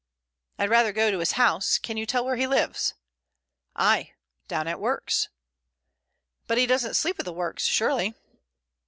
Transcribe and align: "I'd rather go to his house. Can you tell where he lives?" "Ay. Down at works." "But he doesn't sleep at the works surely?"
"I'd 0.57 0.71
rather 0.71 0.91
go 0.93 1.11
to 1.11 1.19
his 1.19 1.33
house. 1.33 1.77
Can 1.77 1.95
you 1.95 2.07
tell 2.07 2.25
where 2.25 2.35
he 2.35 2.47
lives?" 2.47 2.95
"Ay. 3.75 4.13
Down 4.47 4.67
at 4.67 4.79
works." 4.79 5.29
"But 6.47 6.57
he 6.57 6.65
doesn't 6.65 6.95
sleep 6.95 7.19
at 7.19 7.25
the 7.25 7.31
works 7.31 7.67
surely?" 7.67 8.15